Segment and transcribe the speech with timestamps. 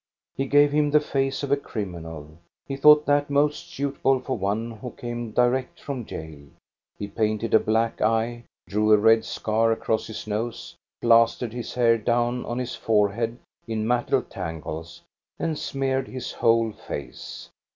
[0.35, 4.35] He gave him the face of a crim inal; he thought that most suitable for
[4.35, 6.45] one who came direct from jail.
[6.97, 11.99] He painted a black eye, drew a red scar across his nose, plastered his hair
[11.99, 13.37] down on his forehead
[13.67, 15.03] in matted tangles,
[15.37, 17.49] and smeared his whole face.